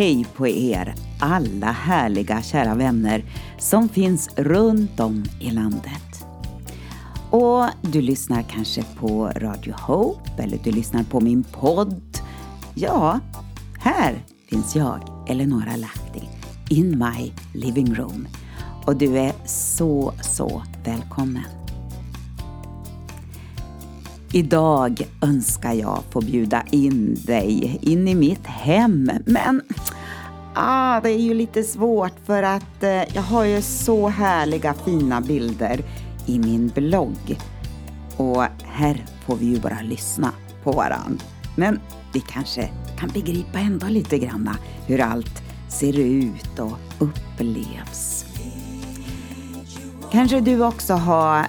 hej 0.00 0.26
på 0.36 0.48
er 0.48 0.94
alla 1.18 1.72
härliga 1.72 2.42
kära 2.42 2.74
vänner 2.74 3.24
som 3.58 3.88
finns 3.88 4.28
runt 4.36 5.00
om 5.00 5.24
i 5.40 5.50
landet. 5.50 6.24
Och 7.30 7.64
du 7.82 8.00
lyssnar 8.00 8.42
kanske 8.42 8.84
på 9.00 9.26
Radio 9.36 9.74
Hope 9.80 10.42
eller 10.42 10.58
du 10.64 10.72
lyssnar 10.72 11.02
på 11.02 11.20
min 11.20 11.44
podd. 11.44 12.18
Ja, 12.74 13.20
här 13.80 14.24
finns 14.48 14.76
jag, 14.76 15.00
Eleonora 15.28 15.76
Lahti, 15.76 16.28
in 16.68 16.98
my 16.98 17.32
living 17.60 17.94
room. 17.94 18.28
Och 18.86 18.96
du 18.96 19.18
är 19.18 19.32
så, 19.46 20.12
så 20.22 20.62
välkommen. 20.84 21.60
Idag 24.32 25.02
önskar 25.20 25.72
jag 25.72 26.02
få 26.10 26.20
bjuda 26.20 26.62
in 26.70 27.16
dig 27.26 27.78
in 27.82 28.08
i 28.08 28.14
mitt 28.14 28.46
hem, 28.46 29.10
men 29.26 29.62
ah, 30.60 31.00
det 31.00 31.10
är 31.10 31.18
ju 31.18 31.34
lite 31.34 31.62
svårt 31.62 32.12
för 32.26 32.42
att 32.42 32.82
eh, 32.82 33.14
jag 33.14 33.22
har 33.22 33.44
ju 33.44 33.62
så 33.62 34.08
härliga 34.08 34.74
fina 34.74 35.20
bilder 35.20 35.80
i 36.26 36.38
min 36.38 36.68
blogg. 36.68 37.38
Och 38.16 38.44
här 38.64 39.04
får 39.26 39.36
vi 39.36 39.46
ju 39.46 39.60
bara 39.60 39.80
lyssna 39.82 40.32
på 40.64 40.72
varann. 40.72 41.20
Men 41.56 41.80
vi 42.12 42.20
kanske 42.20 42.70
kan 42.98 43.08
begripa 43.08 43.58
ändå 43.58 43.86
lite 43.86 44.18
granna 44.18 44.56
hur 44.86 45.00
allt 45.00 45.42
ser 45.68 45.98
ut 45.98 46.58
och 46.58 46.78
upplevs. 46.98 48.24
Kanske 50.12 50.40
du 50.40 50.64
också 50.64 50.94
har 50.94 51.46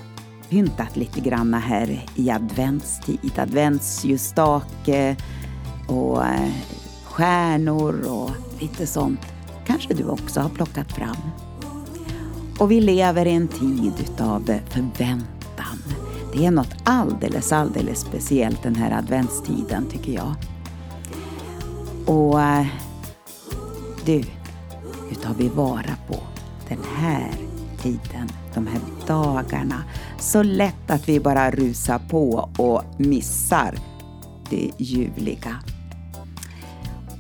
pyntat 0.50 0.98
lite 0.98 1.20
grann 1.20 1.54
här 1.54 2.06
i 2.16 2.32
adventstid. 2.32 3.40
Adventsljusstake 3.40 5.16
och 5.88 6.26
eh, 6.26 6.52
stjärnor 7.04 8.02
och 8.08 8.51
lite 8.62 8.88
sånt 8.88 9.20
kanske 9.66 9.94
du 9.94 10.04
också 10.04 10.40
har 10.40 10.50
plockat 10.50 10.92
fram. 10.92 11.18
Och 12.60 12.72
vi 12.72 12.82
lever 12.82 13.26
i 13.26 13.32
en 13.32 13.48
tid 13.48 13.94
utav 14.00 14.44
förväntan. 14.70 15.84
Det 16.34 16.46
är 16.46 16.52
något 16.52 16.76
alldeles, 16.84 17.52
alldeles 17.52 18.00
speciellt 18.00 18.64
den 18.64 18.76
här 18.76 18.98
adventstiden 18.98 19.86
tycker 19.92 20.12
jag. 20.12 20.36
Och 22.06 22.42
eh, 22.42 22.66
du, 24.06 24.24
hur 25.10 25.16
tar 25.16 25.34
vi 25.34 25.50
vara 25.50 25.96
på 26.08 26.20
den 26.70 26.80
här 26.96 27.32
tiden, 27.82 28.30
de 28.54 28.68
här 28.68 28.82
dagarna? 29.08 29.84
Så 30.20 30.44
lätt 30.44 30.92
att 30.92 31.10
vi 31.10 31.20
bara 31.20 31.52
rusar 31.52 32.00
på 32.10 32.50
och 32.58 32.84
missar 32.98 33.76
det 34.50 34.72
ljuvliga. 34.78 35.56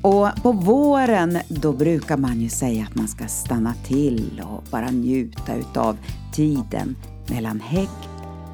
Och 0.02 0.30
på 0.44 0.52
våren 0.52 1.38
då 1.48 1.74
brukar 1.74 2.18
man 2.18 2.42
ju 2.42 2.50
säga 2.50 2.84
att 2.90 2.96
man 2.96 3.08
ska 3.08 3.28
stanna 3.28 3.74
till 3.74 4.44
och 4.46 4.64
bara 4.72 4.92
njuta 4.92 5.56
utav 5.56 5.98
tiden 6.34 6.96
mellan 7.30 7.60
hägg 7.60 7.90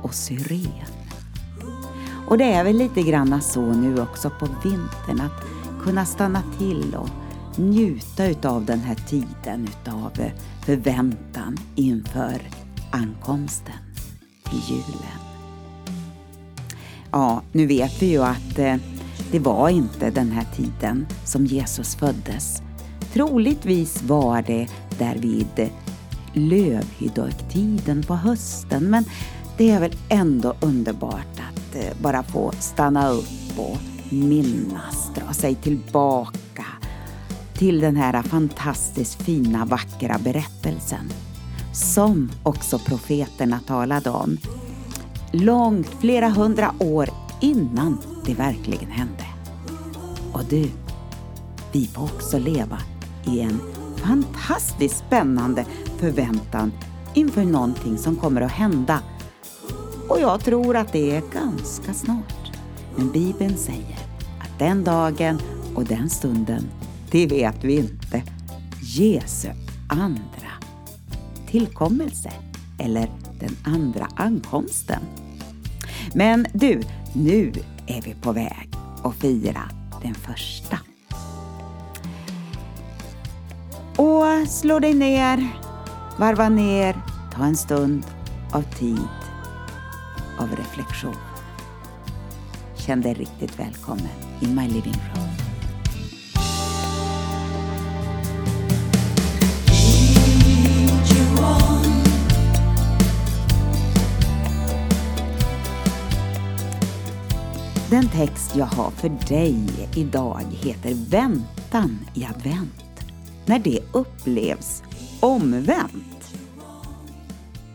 och 0.02 0.14
syren. 0.14 0.88
Och 2.28 2.38
det 2.38 2.54
är 2.54 2.64
väl 2.64 2.78
lite 2.78 3.02
grann 3.02 3.42
så 3.42 3.62
nu 3.62 4.02
också 4.02 4.30
på 4.30 4.48
vintern 4.64 5.22
att 5.22 5.44
kunna 5.84 6.06
stanna 6.06 6.44
till 6.58 6.96
och 6.96 7.10
njuta 7.60 8.26
utav 8.26 8.66
den 8.66 8.80
här 8.80 8.96
tiden 8.96 9.68
utav 9.68 10.12
förväntan 10.66 11.58
inför 11.76 12.42
ankomsten 12.92 13.74
till 14.50 14.62
julen. 14.70 15.20
Ja, 17.12 17.42
nu 17.52 17.66
vet 17.66 18.02
vi 18.02 18.06
ju 18.06 18.24
att 18.24 18.60
eh, 18.60 18.76
det 19.32 19.40
var 19.40 19.70
inte 19.70 20.10
den 20.10 20.32
här 20.32 20.46
tiden 20.56 21.08
som 21.26 21.46
Jesus 21.46 21.96
föddes. 21.96 22.62
Troligtvis 23.14 24.04
var 24.04 24.42
det 24.42 24.68
där 25.00 25.16
vid 25.16 25.70
lövhyddoktiden 26.34 28.04
på 28.04 28.16
hösten 28.16 28.90
men 28.90 29.06
det 29.58 29.70
är 29.72 29.80
väl 29.80 29.96
ändå 30.10 30.56
underbart 30.62 31.40
att 31.50 31.76
eh, 31.76 32.02
bara 32.02 32.24
få 32.24 32.52
stanna 32.60 33.10
upp 33.10 33.58
och 33.58 33.78
minnas, 34.10 35.12
dra 35.16 35.34
sig 35.34 35.56
tillbaka 35.56 36.66
till 37.54 37.80
den 37.80 37.96
här 37.96 38.24
fantastiskt 38.24 39.22
fina, 39.22 39.66
vackra 39.66 40.18
berättelsen 40.24 41.12
som 41.74 42.32
också 42.44 42.80
profeterna 42.80 43.60
talade 43.68 44.10
om. 44.10 44.38
Långt, 45.32 45.88
flera 46.00 46.30
hundra 46.30 46.74
år 46.80 47.10
innan 47.40 47.98
det 48.26 48.34
verkligen 48.34 48.92
hände. 48.92 49.26
Och 50.34 50.44
du, 50.50 50.70
vi 51.72 51.88
får 51.88 52.04
också 52.04 52.40
leva 52.40 52.80
i 53.26 53.40
en 53.40 53.60
fantastiskt 53.96 54.98
spännande 54.98 55.66
förväntan 55.98 56.72
inför 57.14 57.44
någonting 57.44 57.98
som 57.98 58.16
kommer 58.16 58.42
att 58.42 58.52
hända. 58.52 59.00
Och 60.10 60.20
jag 60.20 60.40
tror 60.40 60.76
att 60.76 60.94
det 60.94 61.16
är 61.16 61.22
ganska 61.34 61.94
snart. 61.94 62.52
Men 62.96 63.12
Bibeln 63.12 63.58
säger 63.58 63.98
att 64.40 64.60
den 64.60 64.84
dagen 64.84 65.40
och 65.76 65.86
den 65.86 66.10
stunden, 66.10 66.64
det 67.12 67.28
vet 67.28 67.64
vi 67.64 67.76
inte. 67.78 68.24
Jesu 68.82 69.50
andra 69.90 70.52
tillkommelse 71.48 72.32
eller 72.80 73.12
den 73.40 73.56
andra 73.64 74.08
ankomsten. 74.16 75.02
Men 76.14 76.48
du, 76.54 76.82
nu 77.18 77.52
är 77.88 78.02
vi 78.02 78.14
på 78.14 78.32
väg 78.32 78.70
att 79.04 79.16
fira 79.16 79.70
den 80.02 80.16
första. 80.16 80.80
Och 83.96 84.48
slå 84.50 84.80
dig 84.80 84.94
ner, 84.94 85.48
varva 86.18 86.50
ner, 86.50 86.96
ta 87.34 87.44
en 87.44 87.58
stund 87.58 88.06
av 88.54 88.62
tid, 88.62 89.08
av 90.40 90.56
reflektion. 90.56 91.16
Känn 92.76 93.02
dig 93.02 93.14
riktigt 93.14 93.60
välkommen 93.60 94.08
in 94.42 94.56
my 94.56 94.68
living 94.68 94.94
room. 95.16 95.27
Den 108.12 108.28
text 108.28 108.56
jag 108.56 108.66
har 108.66 108.92
för 108.92 109.10
dig 109.10 109.90
idag 109.96 110.42
heter 110.50 110.94
Väntan 111.10 112.00
i 112.14 112.26
advent. 112.26 113.06
När 113.46 113.60
det 113.60 113.80
upplevs 113.92 114.84
omvänt. 115.20 116.34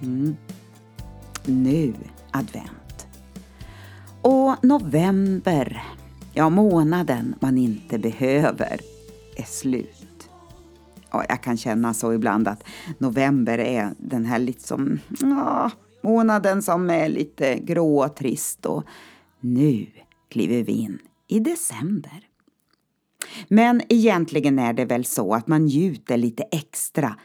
Mm. 0.03 0.37
Nu 1.45 1.95
advent. 2.31 3.07
Och 4.23 4.65
november, 4.65 5.83
ja 6.33 6.51
månaden 6.51 7.35
man 7.41 7.59
inte 7.59 7.99
behöver, 7.99 8.81
är 9.37 9.47
slut. 9.47 10.31
Ja, 11.11 11.25
jag 11.29 11.43
kan 11.43 11.57
känna 11.57 11.95
så 11.95 12.13
ibland 12.13 12.49
att 12.49 12.65
november 12.99 13.59
är 13.59 13.91
den 13.99 14.25
här 14.25 14.39
liksom, 14.39 14.99
ja, 15.21 15.71
månaden 16.03 16.63
som 16.63 16.91
är 16.91 17.09
lite 17.09 17.59
grå 17.59 18.05
och 18.05 18.17
trist 18.17 18.67
och 18.67 18.85
nu 19.41 19.87
kliver 20.33 20.63
vi 20.63 20.73
in 20.73 20.99
i 21.29 21.39
december. 21.39 22.29
Men 23.49 23.83
egentligen 23.89 24.59
är 24.59 24.73
det 24.73 24.85
väl 24.85 25.05
så 25.05 25.35
att 25.35 25.47
man 25.47 25.65
njuter 25.65 26.17
lite 26.17 26.43
extra 26.43 27.19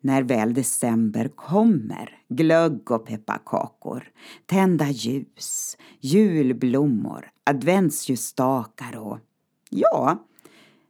när 0.00 0.22
väl 0.22 0.54
december 0.54 1.28
kommer. 1.28 2.18
Glögg 2.28 2.90
och 2.90 3.06
pepparkakor, 3.06 4.10
tända 4.46 4.90
ljus, 4.90 5.76
julblommor, 6.00 7.30
adventsljusstakar 7.44 8.96
och 8.96 9.18
ja, 9.70 10.26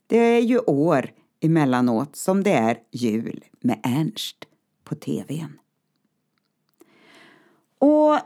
det 0.06 0.18
är 0.18 0.40
ju 0.40 0.58
år 0.58 1.10
emellanåt 1.40 2.16
som 2.16 2.42
det 2.42 2.52
är 2.52 2.78
jul 2.90 3.44
med 3.60 3.80
Ernst 3.82 4.44
på 4.84 4.94
tvn. 4.94 5.58
Och 7.78 8.18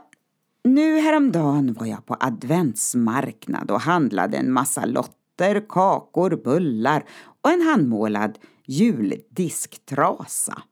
nu 0.63 0.99
häromdagen 0.99 1.73
var 1.73 1.85
jag 1.85 2.05
på 2.05 2.17
adventsmarknad 2.19 3.71
och 3.71 3.81
handlade 3.81 4.37
en 4.37 4.51
massa 4.51 4.85
lotter, 4.85 5.65
kakor, 5.69 6.41
bullar 6.43 7.05
och 7.41 7.51
en 7.51 7.61
handmålad 7.61 8.39
juldisktrasa. 8.65 10.63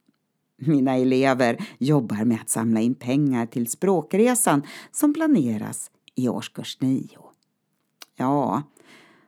Mina 0.57 0.97
elever 0.97 1.67
jobbar 1.77 2.25
med 2.25 2.41
att 2.41 2.49
samla 2.49 2.79
in 2.79 2.95
pengar 2.95 3.45
till 3.45 3.67
språkresan 3.67 4.63
som 4.91 5.13
planeras 5.13 5.91
i 6.15 6.29
årskurs 6.29 6.77
9. 6.81 7.07
Ja, 8.15 8.63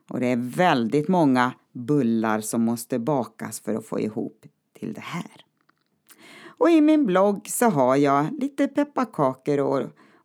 och 0.10 0.20
det 0.20 0.28
är 0.28 0.56
väldigt 0.56 1.08
många 1.08 1.52
bullar 1.72 2.42
som 2.42 2.62
måste 2.62 3.00
bakas 3.00 3.60
för 3.60 3.76
att 3.76 3.86
få 3.86 4.00
ihop 4.00 4.46
till 4.80 4.94
det 4.94 5.02
här. 5.02 5.46
Och 6.46 6.70
i 6.70 6.82
min 6.82 7.06
blogg 7.06 7.50
så 7.50 7.70
har 7.70 7.96
jag 7.96 8.42
lite 8.42 8.68
pepparkakor 8.68 9.60
och 9.60 9.82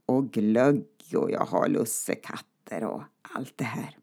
och 0.08 0.30
glögg 0.30 0.84
och 1.14 1.30
jag 1.30 1.44
har 1.44 1.68
lussekatter 1.68 2.84
och 2.84 3.02
allt 3.22 3.52
det 3.56 3.64
här. 3.64 3.96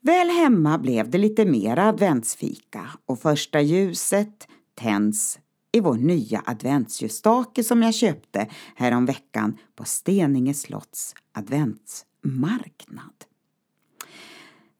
Väl 0.00 0.28
hemma 0.28 0.78
blev 0.78 1.10
det 1.10 1.18
lite 1.18 1.44
mer 1.44 1.78
adventsfika 1.78 2.90
och 3.06 3.20
första 3.20 3.60
ljuset 3.60 4.48
tänds 4.74 5.38
i 5.72 5.80
vår 5.80 5.94
nya 5.94 6.42
adventsljusstake 6.46 7.64
som 7.64 7.82
jag 7.82 7.94
köpte 7.94 8.50
häromveckan 8.76 9.58
på 9.74 9.84
Steninge 9.84 10.54
slotts 10.54 11.14
adventsmarknad. 11.32 13.24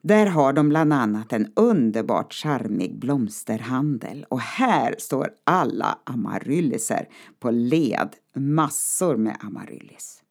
Där 0.07 0.27
har 0.27 0.53
de 0.53 0.69
bland 0.69 0.93
annat 0.93 1.33
en 1.33 1.53
underbart 1.57 2.35
charmig 2.35 2.99
blomsterhandel 2.99 4.27
och 4.29 4.41
här 4.41 4.95
står 4.99 5.31
alla 5.45 5.99
amarylliser 6.05 7.09
på 7.41 7.51
led, 7.51 8.09
massor 8.37 9.17
med 9.17 9.37
amaryllis. 9.41 10.23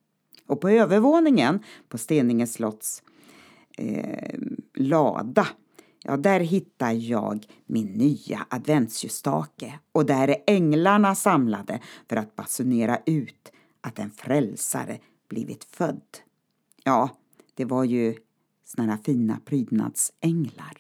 Och 0.48 0.62
på 0.62 0.70
övervåningen 0.70 1.60
på 1.90 1.98
Steninge 1.98 2.48
slotts 2.48 3.04
eh, 3.78 4.40
lada 4.76 5.48
Ja, 6.04 6.18
där 6.18 6.40
hittar 6.40 6.92
jag 6.92 7.46
min 7.66 7.88
nya 7.88 8.46
adventsljusstake 8.50 9.80
och 9.92 10.06
där 10.06 10.28
är 10.28 10.38
änglarna 10.48 11.16
samlade 11.16 11.80
för 12.10 12.16
att 12.16 12.36
basunera 12.36 13.00
ut 13.06 13.52
att 13.82 14.00
en 14.00 14.12
frälsare 14.12 15.00
blivit 15.30 15.64
född. 15.64 16.18
Ja, 16.84 17.10
det 17.56 17.66
var 17.66 17.84
ju 17.84 18.16
såna 18.76 18.98
fina 18.98 19.40
prydnadsänglar. 19.46 20.78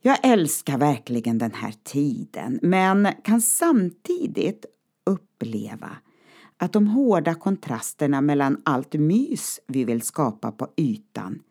Jag 0.00 0.18
älskar 0.22 0.78
verkligen 0.78 1.38
den 1.38 1.54
här 1.54 1.74
tiden 1.82 2.58
men 2.62 3.08
kan 3.24 3.40
samtidigt 3.40 4.66
uppleva 5.04 5.90
att 6.56 6.72
de 6.72 6.86
hårda 6.86 7.34
kontrasterna 7.34 8.20
mellan 8.20 8.62
allt 8.64 8.92
mys 8.92 9.60
vi 9.66 9.84
vill 9.84 10.02
skapa 10.02 10.52
på 10.52 10.68
ytan 10.76 11.42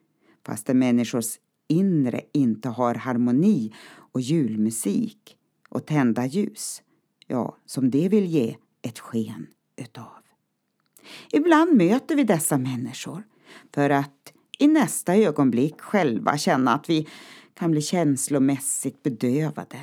fastän 0.46 0.80
människors 0.80 1.40
inre 1.68 2.22
inte 2.34 2.70
har 2.70 2.96
harmoni 2.96 3.74
och 4.14 4.22
julmusik 4.22 5.38
och 5.70 5.86
tända 5.86 6.26
ljus, 6.26 6.82
ja, 7.28 7.58
som 7.66 7.92
det 7.92 8.10
vill 8.10 8.26
ge 8.26 8.56
ett 8.82 9.00
sken 9.00 9.48
utav. 9.76 10.22
Ibland 11.32 11.78
möter 11.78 12.16
vi 12.16 12.24
dessa 12.24 12.58
människor 12.58 13.24
för 13.74 13.90
att 13.90 14.34
i 14.60 14.68
nästa 14.68 15.16
ögonblick 15.16 15.82
själva 15.82 16.38
känna 16.38 16.74
att 16.74 16.90
vi 16.90 17.08
kan 17.54 17.72
bli 17.72 17.82
känslomässigt 17.82 19.04
bedövade, 19.04 19.80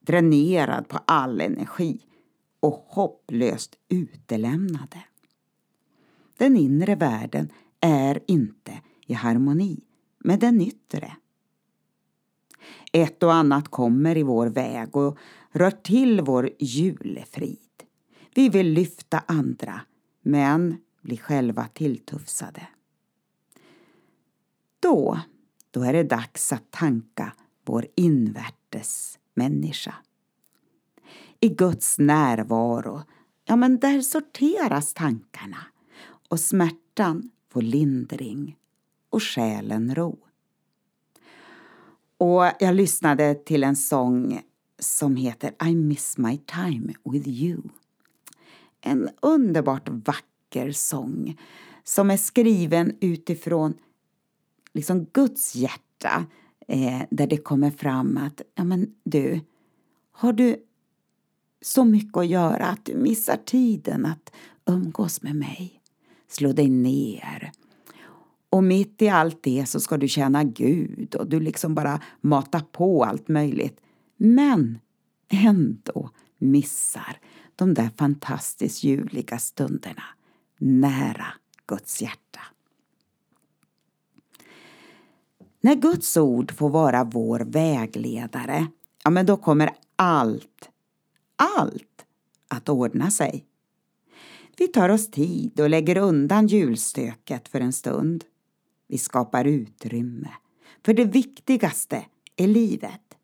dränerad 0.00 0.88
på 0.88 0.98
all 1.04 1.40
energi 1.40 2.00
och 2.60 2.84
hopplöst 2.88 3.76
utelämnade. 3.88 5.04
Den 6.36 6.56
inre 6.56 6.94
världen 6.94 7.52
är 7.80 8.20
inte 8.26 8.80
i 9.06 9.14
harmoni 9.14 9.80
med 10.18 10.40
den 10.40 10.60
yttre. 10.60 11.16
Ett 12.92 13.22
och 13.22 13.34
annat 13.34 13.68
kommer 13.68 14.16
i 14.16 14.22
vår 14.22 14.46
väg 14.46 14.96
och 14.96 15.18
rör 15.50 15.70
till 15.70 16.20
vår 16.20 16.50
julefrid. 16.58 17.58
Vi 18.34 18.48
vill 18.48 18.72
lyfta 18.72 19.22
andra, 19.26 19.80
men 20.22 20.76
blir 21.02 21.16
själva 21.16 21.68
tilltufsade. 21.72 22.66
Då, 24.82 25.20
då 25.70 25.82
är 25.82 25.92
det 25.92 26.02
dags 26.02 26.52
att 26.52 26.70
tanka 26.70 27.32
vår 27.64 27.86
invärtes 27.94 29.18
människa. 29.34 29.94
I 31.40 31.48
Guds 31.48 31.98
närvaro, 31.98 33.02
ja 33.44 33.56
men 33.56 33.78
där 33.78 34.00
sorteras 34.00 34.94
tankarna 34.94 35.66
och 36.28 36.40
smärtan 36.40 37.30
får 37.48 37.62
lindring 37.62 38.56
och 39.10 39.22
själen 39.22 39.94
ro. 39.94 40.18
Och 42.18 42.44
jag 42.60 42.74
lyssnade 42.74 43.34
till 43.34 43.64
en 43.64 43.76
sång 43.76 44.42
som 44.78 45.16
heter 45.16 45.54
I 45.68 45.74
miss 45.74 46.18
my 46.18 46.38
time 46.38 46.94
with 47.04 47.28
you. 47.28 47.62
En 48.80 49.08
underbart 49.22 49.88
vacker 49.88 50.72
sång 50.72 51.40
som 51.84 52.10
är 52.10 52.16
skriven 52.16 52.96
utifrån 53.00 53.74
liksom 54.74 55.06
Guds 55.12 55.54
hjärta 55.54 56.26
eh, 56.68 57.02
där 57.10 57.26
det 57.26 57.36
kommer 57.36 57.70
fram 57.70 58.16
att 58.16 58.42
ja 58.54 58.64
men 58.64 58.94
du, 59.04 59.40
har 60.12 60.32
du 60.32 60.56
så 61.62 61.84
mycket 61.84 62.16
att 62.16 62.26
göra 62.26 62.66
att 62.66 62.84
du 62.84 62.96
missar 62.96 63.36
tiden 63.36 64.06
att 64.06 64.32
umgås 64.66 65.22
med 65.22 65.36
mig? 65.36 65.80
Slå 66.28 66.52
dig 66.52 66.70
ner 66.70 67.52
och 68.52 68.64
mitt 68.64 69.02
i 69.02 69.08
allt 69.08 69.42
det 69.42 69.68
så 69.68 69.80
ska 69.80 69.96
du 69.96 70.08
tjäna 70.08 70.44
Gud 70.44 71.14
och 71.14 71.26
du 71.26 71.40
liksom 71.40 71.74
bara 71.74 72.00
matar 72.20 72.60
på 72.60 73.04
allt 73.04 73.28
möjligt. 73.28 73.80
Men 74.16 74.78
ändå 75.28 76.10
missar 76.38 77.18
de 77.56 77.74
där 77.74 77.90
fantastiskt 77.96 78.84
ljuvliga 78.84 79.38
stunderna 79.38 80.02
nära 80.58 81.26
Guds 81.66 82.02
hjärta. 82.02 82.40
När 85.64 85.74
Guds 85.74 86.16
ord 86.16 86.52
får 86.52 86.70
vara 86.70 87.04
vår 87.04 87.40
vägledare, 87.40 88.66
ja 89.04 89.10
men 89.10 89.26
då 89.26 89.36
kommer 89.36 89.70
allt, 89.96 90.70
allt 91.36 92.04
att 92.48 92.68
ordna 92.68 93.10
sig. 93.10 93.44
Vi 94.56 94.68
tar 94.68 94.88
oss 94.88 95.10
tid 95.10 95.60
och 95.60 95.70
lägger 95.70 95.96
undan 95.96 96.46
julstöket 96.46 97.48
för 97.48 97.60
en 97.60 97.72
stund. 97.72 98.24
Vi 98.88 98.98
skapar 98.98 99.44
utrymme 99.44 100.28
för 100.84 100.94
det 100.94 101.04
viktigaste 101.04 102.04
i 102.36 102.46
livet. 102.46 103.16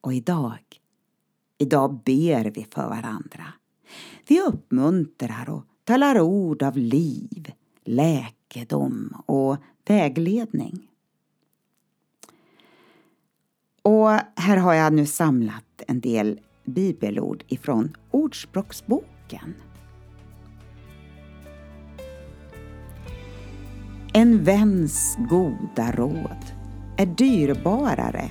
Och 0.00 0.14
idag, 0.14 0.80
idag 1.58 2.00
ber 2.04 2.44
vi 2.44 2.66
för 2.70 2.88
varandra. 2.88 3.52
Vi 4.28 4.40
uppmuntrar 4.40 5.50
och 5.50 5.64
talar 5.84 6.20
ord 6.20 6.62
av 6.62 6.76
liv, 6.76 7.52
läkedom 7.84 9.22
och 9.26 9.56
vägledning. 9.86 10.88
Och 13.82 14.08
här 14.36 14.56
har 14.56 14.74
jag 14.74 14.92
nu 14.92 15.06
samlat 15.06 15.82
en 15.86 16.00
del 16.00 16.40
bibelord 16.64 17.44
ifrån 17.48 17.96
Ordspråksboken. 18.10 19.54
En 24.12 24.44
väns 24.44 25.18
goda 25.30 25.92
råd 25.92 26.44
är 26.96 27.06
dyrbarare 27.06 28.30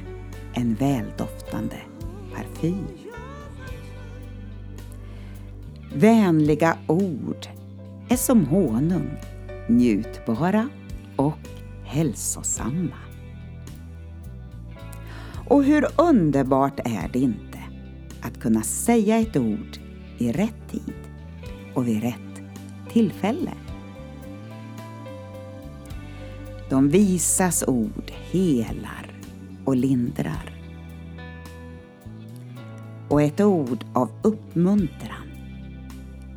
än 0.53 0.75
väldoftande 0.75 1.77
parfym. 2.35 2.87
Vänliga 5.93 6.77
ord 6.87 7.47
är 8.09 8.15
som 8.15 8.45
honung, 8.45 9.09
njutbara 9.69 10.69
och 11.15 11.47
hälsosamma. 11.83 13.06
Och 15.49 15.63
hur 15.63 15.87
underbart 15.97 16.79
är 16.79 17.09
det 17.13 17.19
inte 17.19 17.59
att 18.21 18.39
kunna 18.39 18.61
säga 18.61 19.17
ett 19.17 19.37
ord 19.37 19.77
i 20.17 20.31
rätt 20.31 20.71
tid 20.71 20.93
och 21.73 21.87
vid 21.87 22.01
rätt 22.01 22.41
tillfälle? 22.91 23.51
De 26.69 26.89
visas 26.89 27.63
ord 27.67 28.11
helar 28.31 29.11
och 29.65 29.75
lindrar. 29.75 30.53
Och 33.09 33.21
ett 33.21 33.41
ord 33.41 33.85
av 33.93 34.09
uppmuntran 34.23 35.31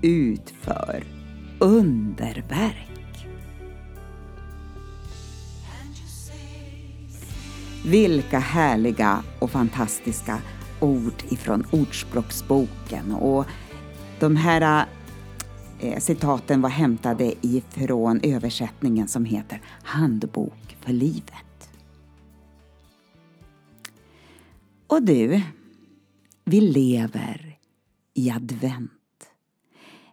utför 0.03 1.05
underverk. 1.59 2.90
Vilka 7.87 8.39
härliga 8.39 9.23
och 9.39 9.51
fantastiska 9.51 10.39
ord 10.81 11.23
ifrån 11.29 11.67
Ordspråksboken 11.71 13.13
och 13.13 13.47
de 14.21 14.37
här 14.37 14.87
Eh, 15.83 15.99
citaten 15.99 16.61
var 16.61 16.71
hämtade 16.71 17.35
ifrån 17.41 18.21
översättningen 18.23 19.09
som 19.09 19.25
heter 19.25 19.63
Handbok 19.83 20.77
för 20.81 20.93
livet. 20.93 21.71
Och 24.87 25.03
du, 25.03 25.43
vi 26.45 26.61
lever 26.61 27.59
i 28.15 28.31
advent. 28.31 29.31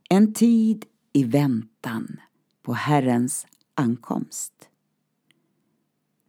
En 0.09 0.33
tid 0.33 0.85
i 1.13 1.23
väntan 1.23 2.19
på 2.61 2.73
Herrens 2.73 3.47
ankomst. 3.75 4.53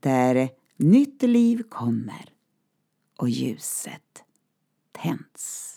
Där 0.00 0.50
nytt 0.78 1.22
liv 1.22 1.62
kommer 1.68 2.30
och 3.16 3.28
ljuset 3.28 4.24
tänds. 4.92 5.67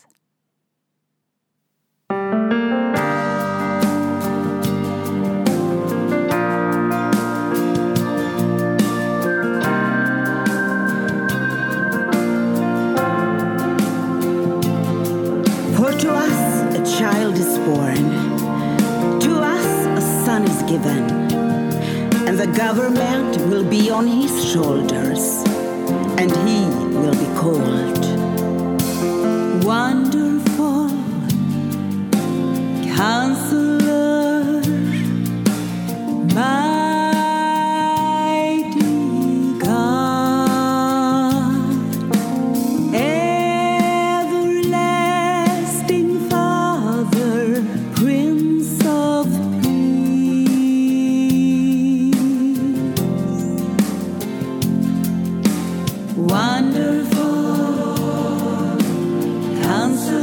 answer. 59.92 60.21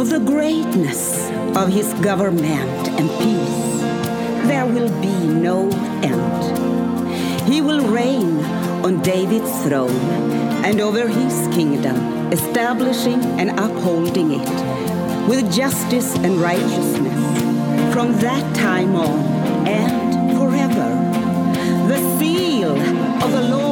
Of 0.00 0.08
the 0.08 0.18
greatness 0.18 1.28
of 1.54 1.68
his 1.68 1.92
government 2.00 2.88
and 2.98 3.10
peace, 3.20 3.80
there 4.48 4.64
will 4.64 4.88
be 5.02 5.26
no 5.26 5.68
end. 6.02 7.46
He 7.46 7.60
will 7.60 7.86
reign 7.86 8.42
on 8.82 9.02
David's 9.02 9.52
throne 9.62 9.90
and 10.64 10.80
over 10.80 11.06
his 11.06 11.54
kingdom, 11.54 11.96
establishing 12.32 13.22
and 13.38 13.50
upholding 13.60 14.40
it 14.40 15.28
with 15.28 15.52
justice 15.52 16.16
and 16.16 16.40
righteousness 16.40 17.92
from 17.92 18.14
that 18.20 18.56
time 18.56 18.96
on 18.96 19.18
and 19.68 20.34
forever. 20.38 20.90
The 21.88 22.18
seal 22.18 22.70
of 23.22 23.32
the 23.32 23.42
Lord 23.54 23.69